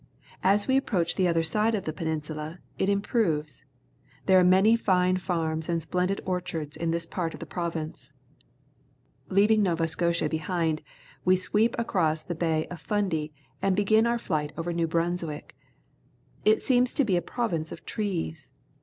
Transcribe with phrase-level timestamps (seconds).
[0.41, 3.63] As we approach the other side of the peninsula, it improves.
[4.25, 8.11] There are many fine farms and splendid orchards in this part of the province.
[9.29, 10.81] Leaving No\a Scotia behind,
[11.23, 15.55] we sweep across the Bay of Fundy and begin our flight over Neic Brunswick.
[16.45, 18.49] It seems to be a province of trees.